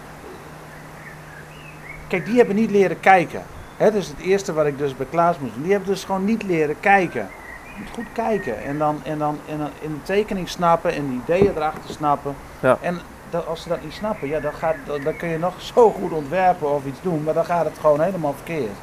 Kijk, 2.08 2.26
die 2.26 2.38
hebben 2.38 2.56
niet 2.56 2.72
leren 2.72 3.00
kijken. 3.00 3.42
Hè, 3.78 3.86
dat 3.86 4.02
is 4.02 4.08
het 4.08 4.20
eerste 4.20 4.54
wat 4.54 4.66
ik 4.66 4.78
dus 4.78 4.96
bij 4.96 5.08
Klaas 5.10 5.40
moest 5.40 5.54
doen. 5.54 5.64
Die 5.64 5.72
hebben 5.72 5.90
dus 5.90 6.04
gewoon 6.04 6.26
niet 6.26 6.44
leren 6.44 6.80
kijken. 6.80 7.28
Je 7.74 7.80
moet 7.80 7.94
goed 7.94 8.14
kijken 8.14 8.64
en 8.64 8.78
dan, 8.78 9.00
en 9.04 9.18
dan, 9.18 9.40
en 9.50 9.58
dan 9.58 9.70
in 9.82 9.94
de 9.94 10.02
tekening 10.04 10.50
snappen 10.50 10.94
en 10.94 11.08
de 11.08 11.14
ideeën 11.14 11.56
erachter 11.56 11.90
snappen. 11.94 12.36
Ja. 12.60 12.78
En 12.82 13.00
dat, 13.30 13.48
als 13.48 13.62
ze 13.62 13.70
dat 13.70 13.84
niet 13.84 13.94
snappen, 13.94 14.28
ja, 14.28 14.40
dan, 14.40 14.54
gaat, 14.54 14.76
dan, 14.86 15.04
dan 15.04 15.16
kun 15.16 15.28
je 15.28 15.38
nog 15.38 15.62
zo 15.74 15.92
goed 15.92 16.12
ontwerpen 16.12 16.74
of 16.74 16.86
iets 16.86 17.02
doen, 17.02 17.24
maar 17.24 17.34
dan 17.34 17.46
gaat 17.46 17.66
het 17.66 17.78
gewoon 17.80 18.02
helemaal 18.02 18.34
verkeerd. 18.34 18.78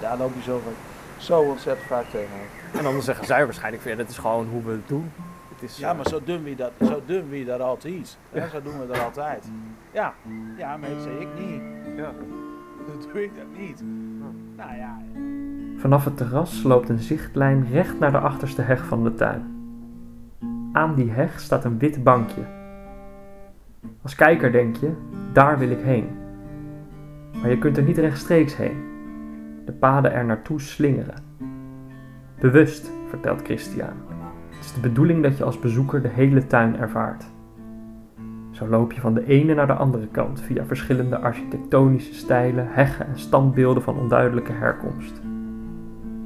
Daar 0.00 0.18
loop 0.18 0.32
je 0.36 0.42
zo, 0.42 0.62
zo 1.16 1.40
ontzettend 1.40 1.86
vaak 1.86 2.04
tegenaan. 2.04 2.46
En 2.72 2.82
dan 2.82 3.02
zeggen 3.02 3.26
zij 3.26 3.44
waarschijnlijk 3.44 3.82
van 3.82 3.90
ja, 3.92 3.96
dit 3.96 4.08
is 4.08 4.18
gewoon 4.18 4.48
hoe 4.48 4.62
we 4.62 4.70
het 4.70 4.88
doen. 4.88 5.12
Het 5.54 5.62
is, 5.70 5.76
Ja, 5.76 5.92
maar 5.92 6.08
zo 6.08 6.20
doen 6.24 6.42
we 6.42 6.54
dat, 6.54 6.70
zo 6.78 7.02
doen 7.06 7.28
we 7.28 7.44
dat 7.44 7.60
altijd. 7.60 8.16
Ja, 8.32 8.48
zo 8.48 8.62
doen 8.62 8.80
we 8.80 8.86
dat 8.86 8.98
altijd. 8.98 9.44
Ja, 9.90 10.14
ja 10.58 10.76
maar 10.76 10.88
dat 10.88 11.02
zei 11.02 11.16
ik 11.18 11.28
niet. 11.38 11.62
Ja. 11.96 12.12
Dan 12.86 13.12
doe 13.12 13.22
ik 13.22 13.30
dat 13.36 13.58
niet. 13.58 13.82
Nou 14.56 14.76
ja. 14.76 14.98
Vanaf 15.84 16.04
het 16.04 16.16
terras 16.16 16.62
loopt 16.62 16.88
een 16.88 16.98
zichtlijn 16.98 17.66
recht 17.70 17.98
naar 17.98 18.12
de 18.12 18.18
achterste 18.18 18.62
heg 18.62 18.84
van 18.84 19.04
de 19.04 19.14
tuin. 19.14 19.42
Aan 20.72 20.94
die 20.94 21.10
heg 21.10 21.40
staat 21.40 21.64
een 21.64 21.78
wit 21.78 22.02
bankje. 22.04 22.40
Als 24.02 24.14
kijker 24.14 24.52
denk 24.52 24.76
je, 24.76 24.92
daar 25.32 25.58
wil 25.58 25.70
ik 25.70 25.80
heen. 25.80 26.06
Maar 27.40 27.50
je 27.50 27.58
kunt 27.58 27.76
er 27.76 27.82
niet 27.82 27.98
rechtstreeks 27.98 28.56
heen. 28.56 28.76
De 29.64 29.72
paden 29.72 30.12
er 30.12 30.24
naartoe 30.24 30.60
slingeren. 30.60 31.22
Bewust, 32.40 32.90
vertelt 33.08 33.42
Christian. 33.42 33.94
Het 34.48 34.64
is 34.64 34.72
de 34.72 34.80
bedoeling 34.80 35.22
dat 35.22 35.38
je 35.38 35.44
als 35.44 35.58
bezoeker 35.58 36.02
de 36.02 36.08
hele 36.08 36.46
tuin 36.46 36.76
ervaart. 36.76 37.24
Zo 38.50 38.66
loop 38.66 38.92
je 38.92 39.00
van 39.00 39.14
de 39.14 39.26
ene 39.26 39.54
naar 39.54 39.66
de 39.66 39.72
andere 39.72 40.06
kant 40.06 40.40
via 40.40 40.64
verschillende 40.64 41.18
architectonische 41.18 42.14
stijlen, 42.14 42.68
heggen 42.70 43.06
en 43.06 43.18
standbeelden 43.18 43.82
van 43.82 43.98
onduidelijke 43.98 44.52
herkomst. 44.52 45.22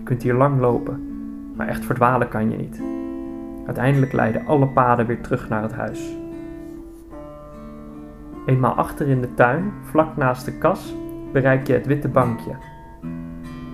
Kunt 0.09 0.23
hier 0.23 0.35
lang 0.35 0.61
lopen, 0.61 1.01
maar 1.57 1.69
echt 1.69 1.85
verdwalen 1.85 2.29
kan 2.29 2.51
je 2.51 2.57
niet. 2.57 2.83
Uiteindelijk 3.67 4.13
leiden 4.13 4.47
alle 4.47 4.67
paden 4.67 5.07
weer 5.07 5.21
terug 5.21 5.49
naar 5.49 5.63
het 5.63 5.73
huis. 5.73 6.17
Eenmaal 8.47 8.73
achter 8.73 9.09
in 9.09 9.21
de 9.21 9.35
tuin, 9.35 9.73
vlak 9.83 10.17
naast 10.17 10.45
de 10.45 10.53
kas, 10.53 10.95
bereik 11.33 11.67
je 11.67 11.73
het 11.73 11.87
witte 11.87 12.09
bankje. 12.09 12.51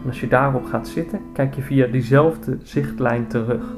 En 0.03 0.07
als 0.07 0.21
je 0.21 0.29
daarop 0.29 0.64
gaat 0.64 0.88
zitten, 0.88 1.21
kijk 1.33 1.55
je 1.55 1.62
via 1.62 1.87
diezelfde 1.87 2.59
zichtlijn 2.62 3.26
terug. 3.26 3.75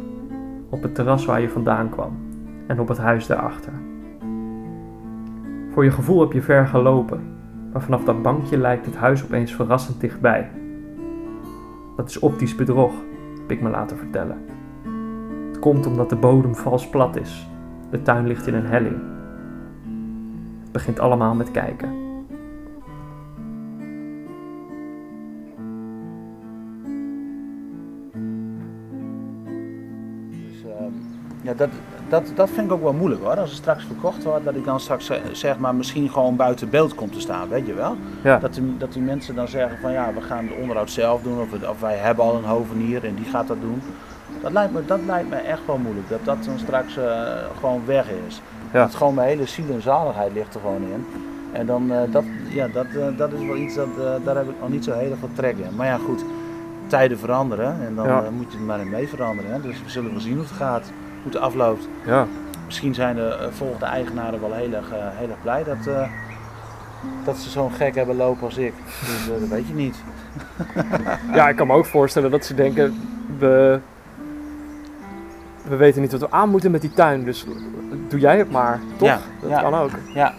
Op 0.68 0.82
het 0.82 0.94
terras 0.94 1.24
waar 1.24 1.40
je 1.40 1.48
vandaan 1.48 1.90
kwam 1.90 2.16
en 2.66 2.80
op 2.80 2.88
het 2.88 2.98
huis 2.98 3.26
daarachter. 3.26 3.72
Voor 5.70 5.84
je 5.84 5.90
gevoel 5.90 6.20
heb 6.20 6.32
je 6.32 6.42
ver 6.42 6.66
gelopen, 6.66 7.20
maar 7.72 7.82
vanaf 7.82 8.04
dat 8.04 8.22
bankje 8.22 8.58
lijkt 8.58 8.86
het 8.86 8.96
huis 8.96 9.24
opeens 9.24 9.54
verrassend 9.54 10.00
dichtbij. 10.00 10.50
Dat 11.96 12.08
is 12.08 12.18
optisch 12.18 12.54
bedrog, 12.54 12.92
heb 13.40 13.50
ik 13.50 13.60
me 13.60 13.70
laten 13.70 13.96
vertellen. 13.96 14.38
Het 15.48 15.58
komt 15.58 15.86
omdat 15.86 16.08
de 16.08 16.16
bodem 16.16 16.54
vals 16.54 16.88
plat 16.88 17.16
is. 17.16 17.48
De 17.90 18.02
tuin 18.02 18.26
ligt 18.26 18.46
in 18.46 18.54
een 18.54 18.66
helling. 18.66 18.96
Het 20.62 20.72
begint 20.72 21.00
allemaal 21.00 21.34
met 21.34 21.50
kijken. 21.50 22.04
Dus, 30.30 30.64
ehm, 30.64 30.92
ja, 31.42 31.54
dat, 31.54 31.70
dat, 32.08 32.30
dat 32.34 32.50
vind 32.50 32.66
ik 32.66 32.72
ook 32.72 32.82
wel 32.82 32.92
moeilijk 32.92 33.22
hoor. 33.22 33.36
Als 33.38 33.50
het 33.50 33.58
straks 33.58 33.84
verkocht 33.84 34.24
wordt, 34.24 34.44
dat 34.44 34.54
ik 34.54 34.64
dan 34.64 34.80
straks 34.80 35.08
eh, 35.08 35.18
zeg 35.32 35.58
maar 35.58 35.74
misschien 35.74 36.10
gewoon 36.10 36.36
buiten 36.36 36.70
beeld 36.70 36.94
kom 36.94 37.10
te 37.10 37.20
staan, 37.20 37.48
weet 37.48 37.66
je 37.66 37.74
wel? 37.74 37.96
Ja. 38.22 38.38
Dat, 38.38 38.54
die, 38.54 38.76
dat 38.78 38.92
die 38.92 39.02
mensen 39.02 39.34
dan 39.34 39.48
zeggen 39.48 39.78
van 39.78 39.92
ja, 39.92 40.12
we 40.14 40.20
gaan 40.20 40.44
het 40.46 40.56
onderhoud 40.60 40.90
zelf 40.90 41.22
doen 41.22 41.40
of, 41.40 41.80
wij 41.80 41.96
hebben 41.96 42.24
al 42.24 42.34
een 42.36 42.44
hovenier 42.44 43.04
en 43.04 43.14
die 43.14 43.24
gaat 43.24 43.46
dat 43.46 43.60
doen. 43.60 43.82
Dat 44.42 44.52
lijkt 44.52 44.72
me, 44.72 44.84
dat 44.84 45.00
lijkt 45.06 45.28
me 45.28 45.36
echt 45.36 45.66
wel 45.66 45.78
moeilijk, 45.78 46.08
dat 46.08 46.24
dat 46.24 46.44
dan 46.44 46.58
straks 46.58 46.96
eh, 46.96 47.22
gewoon 47.58 47.82
weg 47.86 48.06
is. 48.28 48.40
Ja. 48.72 48.82
Dat 48.82 48.94
gewoon 48.94 49.14
mijn 49.14 49.28
hele 49.28 49.46
ziel 49.46 49.70
en 49.70 49.82
zaligheid 49.82 50.32
ligt 50.32 50.54
er 50.54 50.60
gewoon 50.60 50.82
in. 50.82 51.06
En 51.52 51.66
dan, 51.66 51.92
eh, 51.92 51.98
dat, 52.10 52.24
ja, 52.48 52.68
dat, 52.68 52.86
dat 53.16 53.32
is 53.32 53.46
wel 53.46 53.56
iets, 53.56 53.74
dat, 53.74 53.88
daar 54.24 54.36
heb 54.36 54.48
ik 54.48 54.60
nog 54.60 54.68
niet 54.68 54.84
zo 54.84 54.92
heel 54.92 55.16
veel 55.18 55.30
trek 55.34 55.56
in. 55.58 55.76
Maar 55.76 55.86
ja 55.86 55.96
goed, 55.96 56.24
tijden 56.86 57.18
veranderen 57.18 57.76
en 57.86 57.94
dan 57.94 58.06
Ja. 58.06 58.24
moet 58.36 58.52
je 58.52 58.58
er 58.58 58.64
maar 58.64 58.80
in 58.80 58.90
mee 58.90 59.08
veranderen. 59.08 59.52
Hè? 59.52 59.60
Dus 59.60 59.82
we 59.82 59.90
zullen 59.90 60.10
wel 60.10 60.20
zien 60.20 60.32
hoe 60.34 60.42
het 60.42 60.52
gaat, 60.52 60.90
het 61.32 61.42
afloopt. 61.42 61.88
Ja. 62.06 62.26
Misschien 62.66 62.94
zijn 62.94 63.16
de 63.16 63.38
eh, 63.40 63.46
volgende 63.50 63.86
eigenaren 63.86 64.40
wel 64.40 64.52
heel 64.52 64.72
erg, 64.72 64.90
eh, 64.90 64.98
heel 64.98 65.28
erg 65.28 65.40
blij 65.42 65.64
dat, 65.64 65.86
eh, 65.86 66.08
dat 67.24 67.36
ze 67.36 67.50
zo'n 67.50 67.72
gek 67.72 67.94
hebben 67.94 68.16
lopen 68.16 68.44
als 68.44 68.56
ik. 68.56 68.72
Dus 69.00 69.40
dat 69.40 69.48
weet 69.48 69.68
je 69.68 69.74
niet. 69.74 69.96
Ja, 71.34 71.48
ik 71.48 71.56
kan 71.56 71.66
me 71.66 71.72
ook 71.72 71.86
voorstellen 71.86 72.30
dat 72.30 72.44
ze 72.44 72.54
denken, 72.54 72.94
we, 73.38 73.80
we 75.62 75.76
weten 75.76 76.00
niet 76.00 76.12
wat 76.12 76.20
we 76.20 76.30
aan 76.30 76.48
moeten 76.48 76.70
met 76.70 76.80
die 76.80 76.92
tuin, 76.92 77.24
dus 77.24 77.46
doe 78.08 78.20
jij 78.20 78.38
het 78.38 78.50
maar, 78.50 78.80
toch? 78.96 79.08
Ja, 79.08 79.18
dat 79.40 79.50
ja. 79.50 79.60
kan 79.60 79.74
ook. 79.74 79.90
Ja, 80.14 80.34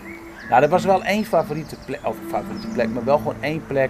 nou, 0.50 0.64
er 0.64 0.70
was 0.70 0.86
wel 0.86 1.04
één 1.04 1.26
favoriete 1.26 1.76
plek, 1.86 2.00
of 2.04 2.16
favoriete 2.30 2.68
plek, 2.68 2.90
maar 2.94 3.04
wel 3.04 3.18
gewoon 3.18 3.36
één 3.40 3.64
plek 3.68 3.90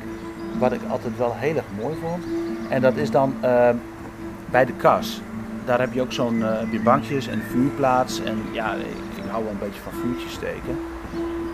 wat 0.60 0.72
ik 0.72 0.82
altijd 0.90 1.18
wel 1.18 1.34
heel 1.36 1.56
erg 1.56 1.66
mooi 1.82 1.96
vond. 2.02 2.24
En 2.70 2.82
dat 2.82 2.96
is 2.96 3.12
dan 3.12 3.36
bij 4.50 4.66
de 4.66 4.74
kas. 4.74 5.22
Daar 5.68 5.80
heb 5.80 5.94
je 5.94 6.02
ook 6.02 6.12
zo'n 6.14 6.38
je 6.72 6.80
bankjes 6.84 7.28
en 7.28 7.42
vuurplaats. 7.42 8.22
En 8.24 8.38
ja, 8.52 8.74
ik, 8.74 8.86
ik 9.16 9.24
hou 9.30 9.44
wel 9.44 9.52
een 9.52 9.60
beetje 9.60 9.82
van 9.82 9.94
vuurtjes 10.02 10.32
steken. 10.34 10.78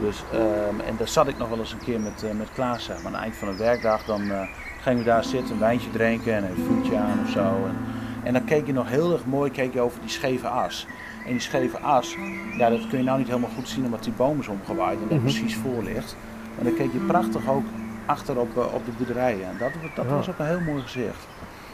Dus, 0.02 0.24
ehm, 0.32 0.80
en 0.88 0.96
daar 0.98 1.08
zat 1.08 1.28
ik 1.28 1.38
nog 1.38 1.50
wel 1.50 1.60
eens 1.60 1.72
een 1.72 1.84
keer 1.84 2.00
met, 2.00 2.24
eh, 2.24 2.32
met 2.38 2.48
Klaas, 2.54 2.84
zeg 2.84 2.96
maar. 2.98 3.06
Aan 3.06 3.14
het 3.14 3.22
eind 3.22 3.36
van 3.36 3.48
een 3.48 3.58
werkdag, 3.58 4.04
dan 4.06 4.22
eh, 4.32 4.42
gingen 4.82 5.00
we 5.00 5.06
daar 5.06 5.24
zitten, 5.24 5.54
een 5.54 5.60
wijntje 5.60 5.90
drinken 5.92 6.34
en 6.36 6.44
een 6.44 6.66
vuurtje 6.68 6.98
aan 6.98 7.20
of 7.26 7.30
zo. 7.30 7.40
En, 7.40 7.76
en 8.24 8.34
dan 8.34 8.44
keek 8.44 8.66
je 8.66 8.74
nog 8.74 8.90
heel 8.90 9.12
erg 9.14 9.26
mooi 9.26 9.52
keek 9.52 9.74
je 9.74 9.80
over 9.82 10.00
die 10.00 10.10
scheve 10.10 10.48
as. 10.48 10.88
En 11.26 11.32
die 11.32 11.40
scheve 11.40 11.78
as, 11.80 12.16
ja, 12.58 12.70
dat 12.70 12.88
kun 12.88 12.98
je 12.98 13.04
nou 13.04 13.18
niet 13.18 13.28
helemaal 13.28 13.50
goed 13.56 13.68
zien 13.70 13.86
omdat 13.86 14.04
die 14.04 14.14
boom 14.14 14.40
is 14.40 14.48
omgewaaid 14.48 14.96
en 15.02 15.08
dat 15.10 15.18
Mhm. 15.18 15.22
precies 15.22 15.56
voor 15.56 15.84
ligt. 15.84 16.16
Maar 16.56 16.64
dan 16.64 16.74
keek 16.74 16.92
je 16.94 17.00
prachtig 17.08 17.48
ook 17.50 17.66
achter 18.06 18.38
op, 18.40 18.58
op 18.74 18.86
de 18.86 18.92
boerderijen. 18.98 19.48
En 19.50 19.56
dat, 19.60 19.72
dat 19.96 20.06
Ja. 20.06 20.12
was 20.16 20.30
ook 20.30 20.40
een 20.40 20.46
heel 20.46 20.60
mooi 20.62 20.82
gezicht. 20.82 21.28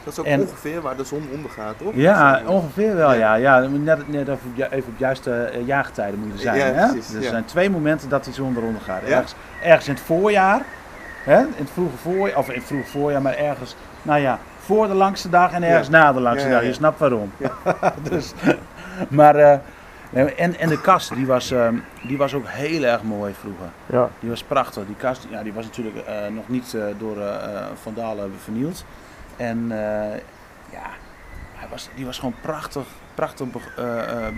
Dat 0.04 0.12
is 0.12 0.18
ook 0.18 0.26
En- 0.26 0.40
ongeveer 0.40 0.80
waar 0.80 0.96
de 0.96 1.04
zon 1.04 1.28
ondergaat, 1.32 1.74
toch? 1.78 1.92
Ja, 1.94 2.38
Zo, 2.38 2.50
ongeveer 2.50 2.94
wel, 2.96 3.14
ja. 3.14 3.34
ja 3.34 3.58
net, 3.58 4.08
net 4.08 4.20
even, 4.28 4.32
op 4.50 4.56
ju- 4.56 4.64
even 4.70 4.92
op 4.92 4.98
juiste 4.98 5.32
eh, 5.34 5.66
jaargetijden 5.66 6.18
moet 6.18 6.28
je 6.28 6.32
er 6.34 6.40
zijn. 6.40 6.56
Ja, 6.58 6.64
hè? 6.64 6.88
precies, 6.88 7.06
Dus 7.06 7.16
er 7.16 7.22
ja. 7.22 7.28
zijn 7.28 7.44
twee 7.44 7.70
momenten 7.70 8.08
dat 8.08 8.24
die 8.24 8.32
zon 8.32 8.56
eronder 8.56 8.80
gaat. 8.82 9.00
Ja. 9.06 9.08
Ergens, 9.14 9.34
ergens 9.62 9.88
in 9.88 9.94
het 9.94 10.02
voorjaar, 10.02 10.60
hè? 11.24 11.38
in 11.38 11.52
het 11.56 11.70
vroege 11.72 11.96
voorjaar, 11.96 12.38
of 12.38 12.48
in 12.48 12.54
het 12.58 12.64
vroege 12.64 12.88
voorjaar, 12.90 13.22
maar 13.22 13.36
ergens, 13.36 13.76
nou 14.02 14.20
ja, 14.20 14.38
voor 14.58 14.86
de 14.88 14.94
langste 14.94 15.28
dag 15.28 15.52
en 15.52 15.62
ergens 15.62 15.88
na 15.88 16.12
de 16.12 16.20
langste 16.20 16.48
Ja, 16.48 16.52
ja, 16.54 16.58
dag. 16.58 16.66
Je 16.68 16.74
snapt 16.74 16.98
waarom. 16.98 17.32
dus, 18.10 18.32
maar, 19.08 19.36
eh, 19.36 19.58
en, 20.12 20.58
en 20.58 20.68
de 20.68 20.80
kast, 20.80 21.14
die 21.14 21.26
was, 21.26 21.50
ehm, 21.50 21.74
die 22.02 22.16
was 22.18 22.34
ook 22.34 22.44
heel 22.46 22.82
erg 22.82 23.02
mooi 23.02 23.34
vroeger. 23.40 23.66
Ja. 23.86 24.08
Die 24.20 24.30
was 24.30 24.42
prachtig. 24.42 24.86
Die 24.86 24.96
kast 24.96 25.26
ja, 25.30 25.42
die 25.42 25.52
was 25.52 25.64
natuurlijk 25.64 25.96
eh, 25.96 26.14
nog 26.34 26.48
niet 26.48 26.74
eh, 26.74 26.82
door 26.98 27.16
eh, 27.20 27.26
eh, 27.34 27.64
Van 27.82 27.92
Dalen 27.94 28.32
vernield. 28.42 28.84
En 29.40 29.72
eh, 29.72 30.20
ja, 30.70 30.86
hij 31.54 31.68
was, 31.68 31.88
die 31.94 32.04
was 32.04 32.18
gewoon 32.18 32.34
prachtig, 32.40 32.86
prachtig 33.14 33.46
eh, 33.76 34.26
eh, 34.26 34.34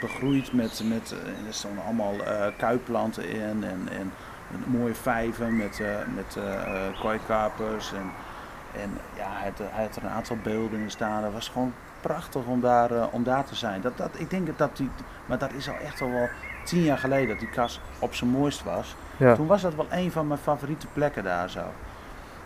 begroeid 0.00 0.52
met, 0.52 0.82
met 0.84 1.14
er 1.46 1.54
stonden 1.54 1.84
allemaal 1.84 2.14
kuiplanten 2.56 3.28
in 3.28 3.64
en, 3.64 3.88
en 3.90 4.12
een 4.52 4.64
mooie 4.78 4.94
vijven 4.94 5.56
met, 5.56 5.82
met 6.14 6.38
kooikapers. 7.00 7.92
En, 7.92 8.10
en 8.80 8.90
ja, 9.16 9.26
hij 9.28 9.52
had, 9.56 9.68
hij 9.72 9.84
had 9.84 9.96
er 9.96 10.04
een 10.04 10.10
aantal 10.10 10.36
beelden 10.42 10.80
in 10.80 10.90
staan. 10.90 11.22
Dat 11.22 11.32
was 11.32 11.48
gewoon 11.48 11.74
prachtig 12.00 12.44
om 12.44 12.60
daar, 12.60 13.08
om 13.10 13.24
daar 13.24 13.44
te 13.44 13.54
zijn. 13.54 13.80
Dat, 13.80 13.96
dat, 13.96 14.10
ik 14.12 14.30
denk 14.30 14.46
dat 14.46 14.58
dat 14.58 14.76
die, 14.76 14.90
maar 15.26 15.38
dat 15.38 15.52
is 15.52 15.68
al 15.68 15.76
echt 15.84 16.00
al 16.00 16.10
wel 16.10 16.28
tien 16.64 16.82
jaar 16.82 16.98
geleden 16.98 17.28
dat 17.28 17.38
die 17.38 17.50
kas 17.50 17.80
op 17.98 18.14
zijn 18.14 18.30
mooist 18.30 18.62
was. 18.62 18.96
Ja. 19.16 19.34
Toen 19.34 19.46
was 19.46 19.62
dat 19.62 19.74
wel 19.74 19.86
een 19.90 20.12
van 20.12 20.26
mijn 20.26 20.40
favoriete 20.40 20.86
plekken 20.86 21.24
daar 21.24 21.50
zo. 21.50 21.62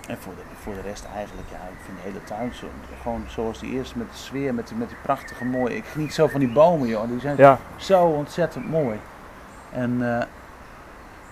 En 0.06 0.18
voor 0.18 0.34
de, 0.34 0.42
voor 0.62 0.74
de 0.74 0.80
rest 0.80 1.04
eigenlijk, 1.14 1.48
ja, 1.50 1.56
ik 1.56 1.78
vind 1.84 1.96
de 1.96 2.02
hele 2.02 2.24
tuin 2.24 2.54
zo, 2.54 2.66
gewoon 3.02 3.24
zoals 3.28 3.58
die 3.58 3.70
eerste 3.72 3.98
met 3.98 4.10
de 4.10 4.16
sfeer, 4.16 4.54
met 4.54 4.68
die, 4.68 4.76
met 4.76 4.88
die 4.88 4.96
prachtige 5.02 5.44
mooie. 5.44 5.76
Ik 5.76 5.84
geniet 5.84 6.14
zo 6.14 6.26
van 6.26 6.40
die 6.40 6.52
bomen, 6.52 6.88
joh. 6.88 7.08
Die 7.08 7.20
zijn 7.20 7.36
Ja. 7.36 7.58
zo 7.76 8.04
ontzettend 8.04 8.70
mooi. 8.70 9.00
En, 9.72 10.02
eh, 10.18 10.26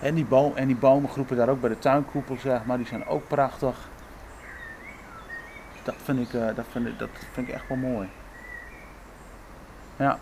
en, 0.07 0.13
die 0.15 0.25
boom, 0.25 0.55
en 0.55 0.67
die 0.67 0.75
bomengroepen 0.75 1.37
daar 1.37 1.49
ook 1.49 1.59
bij 1.61 1.69
de 1.69 1.79
tuinkoepel, 1.79 2.37
zeg 2.39 2.65
maar, 2.65 2.77
die 2.77 2.87
zijn 2.87 3.05
ook 3.07 3.27
prachtig. 3.27 3.75
Dat 5.83 5.95
vind 6.03 6.19
ik, 6.19 6.33
eh, 6.41 6.55
dat 6.55 6.65
vind 6.71 6.87
ik, 6.87 6.99
dat 6.99 7.09
vind 7.31 7.47
ik 7.47 7.53
echt 7.53 7.67
wel 7.67 7.77
mooi. 7.77 8.09
Ja. 9.95 10.19